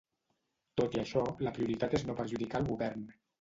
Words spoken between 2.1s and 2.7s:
perjudicar el